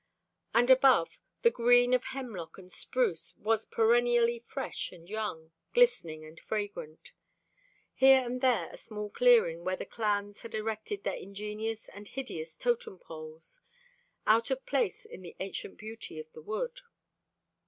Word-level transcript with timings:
And 0.51 0.71
above, 0.71 1.19
the 1.43 1.51
green 1.51 1.93
of 1.93 2.05
hemlock 2.05 2.57
and 2.57 2.71
spruce 2.71 3.35
was 3.37 3.67
perennially 3.67 4.39
fresh 4.39 4.91
and 4.91 5.07
young, 5.07 5.51
glistening 5.75 6.25
and 6.25 6.39
fragrant. 6.39 7.11
Here 7.93 8.25
and 8.25 8.41
there 8.41 8.69
was 8.71 8.81
a 8.81 8.83
small 8.83 9.11
clearing 9.11 9.63
where 9.63 9.75
the 9.75 9.85
clans 9.85 10.41
had 10.41 10.55
erected 10.55 11.03
their 11.03 11.13
ingenious 11.13 11.87
and 11.89 12.07
hideous 12.07 12.55
totem 12.55 12.97
poles, 12.97 13.59
out 14.25 14.49
of 14.49 14.65
place 14.65 15.05
in 15.05 15.21
the 15.21 15.35
ancient 15.39 15.77
beauty 15.77 16.19
of 16.19 16.31
the 16.33 16.41
wood. 16.41 16.79